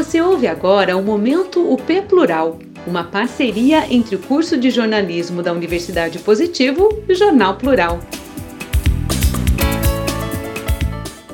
[0.00, 5.52] Você ouve agora o Momento UP Plural, uma parceria entre o curso de jornalismo da
[5.52, 8.00] Universidade Positivo e o Jornal Plural.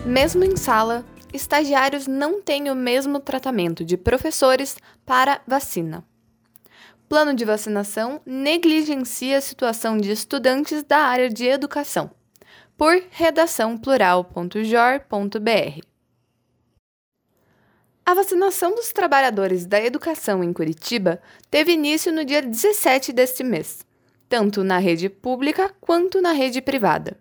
[0.04, 6.02] Mesmo em sala, estagiários não têm o mesmo tratamento de professores para vacina.
[7.08, 12.10] Plano de vacinação negligencia a situação de estudantes da área de educação.
[12.76, 15.95] Por redaçãoplural.jor.br.
[18.08, 21.20] A vacinação dos trabalhadores da educação em Curitiba
[21.50, 23.84] teve início no dia 17 deste mês,
[24.28, 27.16] tanto na rede pública quanto na rede privada.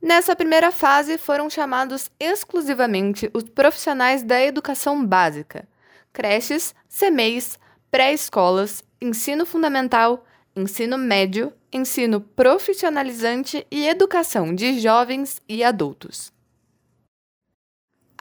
[0.00, 5.68] Nessa primeira fase foram chamados exclusivamente os profissionais da educação básica,
[6.14, 7.58] creches, CMEIs,
[7.90, 10.24] pré-escolas, ensino fundamental,
[10.56, 16.32] ensino médio, ensino profissionalizante e educação de jovens e adultos.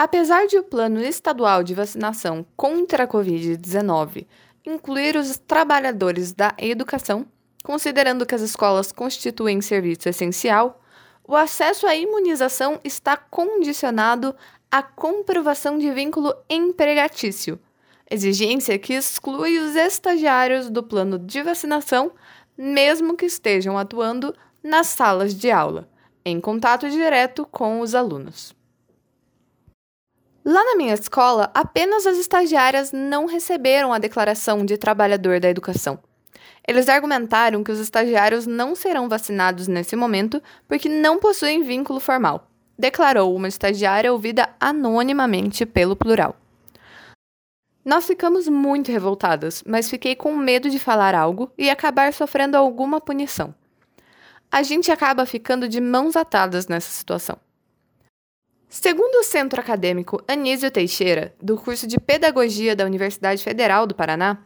[0.02, 4.26] Apesar de o plano estadual de vacinação contra a Covid-19
[4.66, 7.26] incluir os trabalhadores da educação,
[7.66, 10.82] considerando que as escolas constituem serviço essencial,
[11.28, 14.34] o acesso à imunização está condicionado
[14.72, 17.60] à comprovação de vínculo empregatício,
[18.10, 22.14] exigência que exclui os estagiários do plano de vacinação,
[22.58, 24.34] mesmo que estejam atuando
[24.64, 25.90] nas salas de aula,
[26.24, 28.58] em contato direto com os alunos.
[30.52, 36.00] Lá na minha escola, apenas as estagiárias não receberam a declaração de trabalhador da educação.
[36.68, 42.48] Eles argumentaram que os estagiários não serão vacinados nesse momento porque não possuem vínculo formal,
[42.76, 46.36] declarou uma estagiária ouvida anonimamente pelo plural.
[47.86, 53.00] Nós ficamos muito revoltadas, mas fiquei com medo de falar algo e acabar sofrendo alguma
[53.00, 53.54] punição.
[54.52, 57.38] A gente acaba ficando de mãos atadas nessa situação.
[58.72, 64.38] Segundo o Centro Acadêmico Anísio Teixeira, do curso de Pedagogia da Universidade Federal do Paraná,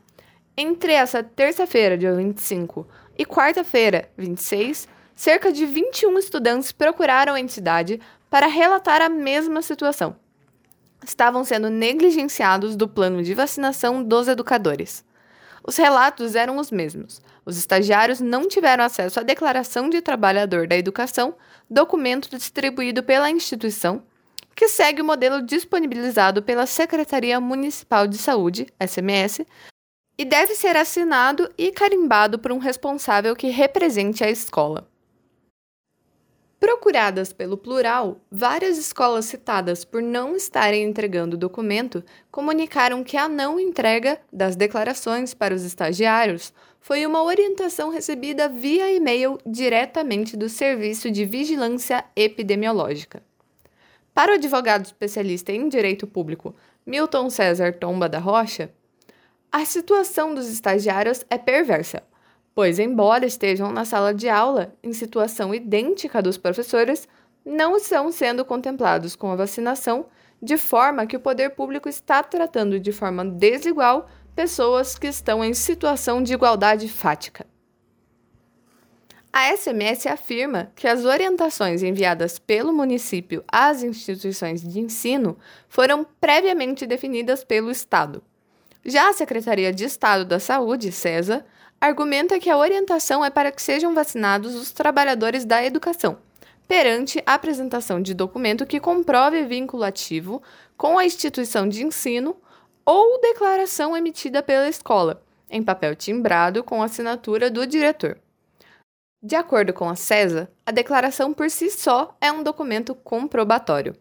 [0.56, 2.88] entre essa terça-feira, dia 25,
[3.18, 8.00] e quarta-feira, 26, cerca de 21 estudantes procuraram a entidade
[8.30, 10.16] para relatar a mesma situação.
[11.06, 15.03] Estavam sendo negligenciados do plano de vacinação dos educadores.
[15.66, 17.22] Os relatos eram os mesmos.
[17.46, 21.36] Os estagiários não tiveram acesso à declaração de trabalhador da educação,
[21.70, 24.02] documento distribuído pela instituição,
[24.56, 29.46] que segue o modelo disponibilizado pela Secretaria Municipal de Saúde, SMS,
[30.18, 34.88] e deve ser assinado e carimbado por um responsável que represente a escola.
[36.64, 43.28] Procuradas pelo plural, várias escolas citadas por não estarem entregando o documento comunicaram que a
[43.28, 50.47] não entrega das declarações para os estagiários foi uma orientação recebida via e-mail diretamente do
[50.47, 53.22] Serviço de Vigilância Epidemiológica.
[54.13, 58.72] Para o advogado especialista em direito público Milton César Tomba da Rocha,
[59.51, 62.03] a situação dos estagiários é perversa,
[62.53, 67.07] pois, embora estejam na sala de aula em situação idêntica dos professores,
[67.44, 70.06] não estão sendo contemplados com a vacinação,
[70.40, 75.56] de forma que o poder público está tratando de forma desigual pessoas que estão em
[75.56, 77.47] situação de igualdade fática.
[79.34, 86.86] A SMS afirma que as orientações enviadas pelo município às instituições de ensino foram previamente
[86.86, 88.24] definidas pelo Estado
[88.86, 91.46] já a Secretaria de Estado da Saúde, CESA,
[91.80, 96.18] argumenta que a orientação é para que sejam vacinados os trabalhadores da educação,
[96.68, 100.42] perante a apresentação de documento que comprove vínculo ativo
[100.78, 102.36] com a instituição de ensino
[102.86, 108.18] ou declaração emitida pela escola, em papel timbrado com assinatura do diretor.
[109.25, 113.95] De acordo com a CESA, a declaração por si só é um documento comprobatório.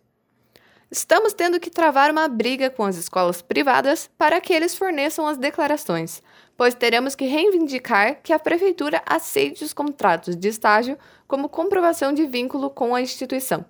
[0.90, 5.38] Estamos tendo que travar uma briga com as escolas privadas para que eles forneçam as
[5.38, 6.20] declarações,
[6.56, 12.26] pois teremos que reivindicar que a prefeitura aceite os contratos de estágio como comprovação de
[12.26, 13.64] vínculo com a instituição.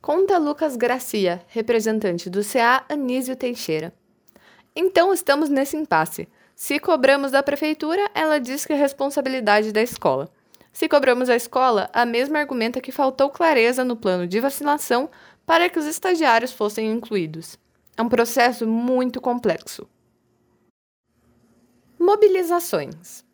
[0.00, 3.94] Conta Lucas Gracia, representante do CA Anísio Teixeira.
[4.74, 6.28] Então estamos nesse impasse.
[6.62, 10.30] Se cobramos da prefeitura, ela diz que é responsabilidade da escola.
[10.72, 15.10] Se cobramos a escola, a mesma argumenta que faltou clareza no plano de vacinação
[15.44, 17.58] para que os estagiários fossem incluídos.
[17.96, 19.88] É um processo muito complexo.
[21.98, 23.24] Mobilizações.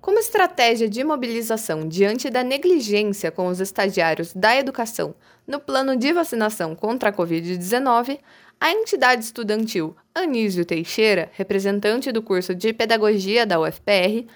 [0.00, 5.14] Como estratégia de mobilização diante da negligência com os estagiários da educação
[5.46, 8.18] no plano de vacinação contra a Covid-19,
[8.60, 14.26] a entidade estudantil Anísio Teixeira, representante do curso de Pedagogia da UFPR,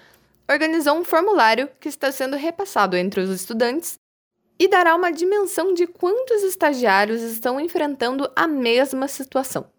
[0.50, 3.98] organizou um formulário que está sendo repassado entre os estudantes
[4.58, 9.70] e dará uma dimensão de quantos estagiários estão enfrentando a mesma situação.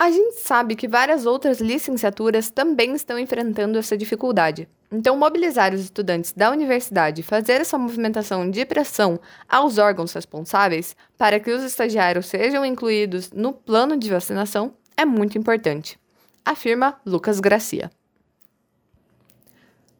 [0.00, 4.66] A gente sabe que várias outras licenciaturas também estão enfrentando essa dificuldade.
[4.90, 10.96] Então, mobilizar os estudantes da universidade e fazer essa movimentação de pressão aos órgãos responsáveis
[11.18, 15.98] para que os estagiários sejam incluídos no plano de vacinação é muito importante,
[16.46, 17.90] afirma Lucas Gracia.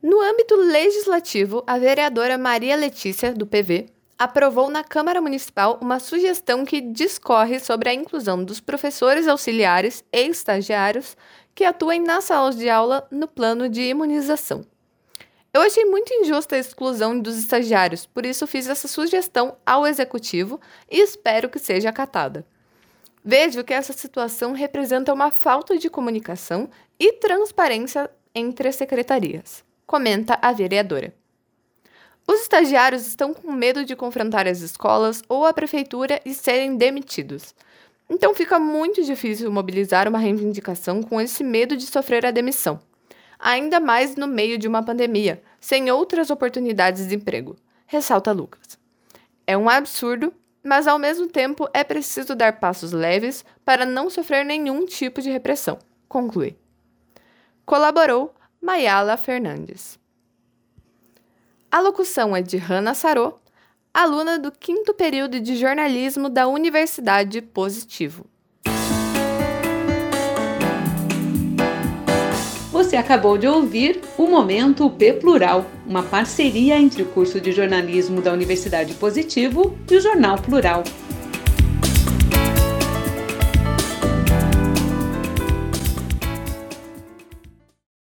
[0.03, 6.62] No âmbito legislativo, a vereadora Maria Letícia, do PV, aprovou na Câmara Municipal uma sugestão
[6.62, 11.17] que discorre sobre a inclusão dos professores auxiliares e estagiários
[11.55, 14.62] que atuem nas salas de aula no plano de imunização.
[15.55, 20.61] Eu achei muito injusta a exclusão dos estagiários, por isso fiz essa sugestão ao executivo
[20.90, 22.44] e espero que seja acatada.
[23.25, 26.69] Vejo que essa situação representa uma falta de comunicação
[26.99, 31.19] e transparência entre as secretarias, comenta a vereadora.
[32.26, 37.55] Os estagiários estão com medo de confrontar as escolas ou a prefeitura e serem demitidos.
[38.08, 42.81] Então fica muito difícil mobilizar uma reivindicação com esse medo de sofrer a demissão.
[43.38, 47.56] Ainda mais no meio de uma pandemia, sem outras oportunidades de emprego,
[47.87, 48.76] ressalta Lucas.
[49.46, 50.32] É um absurdo,
[50.62, 55.31] mas ao mesmo tempo é preciso dar passos leves para não sofrer nenhum tipo de
[55.31, 55.78] repressão,
[56.08, 56.56] conclui.
[57.64, 60.00] Colaborou Mayala Fernandes.
[61.72, 63.34] A locução é de Hannah Sarô,
[63.94, 68.26] aluna do quinto período de jornalismo da Universidade Positivo.
[72.72, 78.20] Você acabou de ouvir o Momento P Plural, uma parceria entre o curso de jornalismo
[78.20, 80.82] da Universidade Positivo e o Jornal Plural.